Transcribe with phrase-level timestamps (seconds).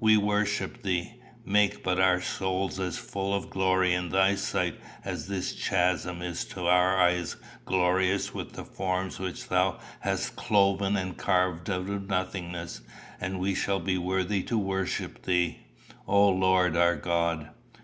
[0.00, 1.14] We worship thee.
[1.44, 4.74] Make but our souls as full of glory in thy sight
[5.04, 10.96] as this chasm is to our eyes glorious with the forms which thou hast cloven
[10.96, 12.80] and carved out of nothingness,
[13.20, 15.58] and we shall be worthy to worship thee,
[16.08, 17.50] O Lord, our God."